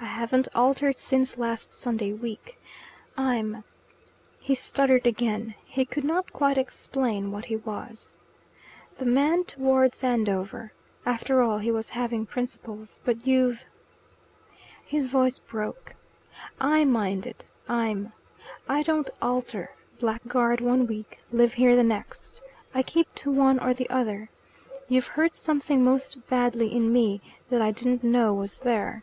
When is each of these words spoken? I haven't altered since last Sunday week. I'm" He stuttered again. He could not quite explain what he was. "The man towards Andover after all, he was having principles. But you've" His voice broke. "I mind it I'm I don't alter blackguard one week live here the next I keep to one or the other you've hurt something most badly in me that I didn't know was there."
I 0.00 0.24
haven't 0.24 0.48
altered 0.54 0.98
since 0.98 1.36
last 1.38 1.74
Sunday 1.74 2.12
week. 2.12 2.60
I'm" 3.16 3.64
He 4.48 4.54
stuttered 4.54 5.04
again. 5.04 5.54
He 5.64 5.84
could 5.84 6.04
not 6.04 6.32
quite 6.32 6.56
explain 6.58 7.32
what 7.32 7.46
he 7.46 7.56
was. 7.56 8.18
"The 8.98 9.04
man 9.04 9.44
towards 9.44 10.04
Andover 10.04 10.72
after 11.04 11.40
all, 11.42 11.58
he 11.58 11.72
was 11.72 11.90
having 11.90 12.24
principles. 12.26 13.00
But 13.04 13.26
you've" 13.26 13.64
His 14.94 15.08
voice 15.08 15.40
broke. 15.40 15.94
"I 16.60 16.84
mind 16.84 17.26
it 17.26 17.46
I'm 17.68 18.12
I 18.68 18.82
don't 18.82 19.10
alter 19.20 19.70
blackguard 19.98 20.60
one 20.60 20.86
week 20.86 21.18
live 21.32 21.54
here 21.54 21.74
the 21.74 21.84
next 21.84 22.42
I 22.74 22.82
keep 22.84 23.12
to 23.16 23.30
one 23.32 23.58
or 23.58 23.74
the 23.74 23.90
other 23.90 24.30
you've 24.88 25.08
hurt 25.08 25.34
something 25.34 25.82
most 25.82 26.28
badly 26.28 26.72
in 26.72 26.92
me 26.92 27.20
that 27.50 27.62
I 27.62 27.72
didn't 27.72 28.04
know 28.04 28.32
was 28.34 28.58
there." 28.60 29.02